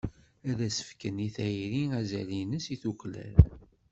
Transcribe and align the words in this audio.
Ad 0.49 0.59
as-fken 0.67 1.17
i 1.27 1.29
tayri 1.35 1.83
azal-ines 1.99 2.65
i 2.73 2.75
tuklal. 2.81 3.35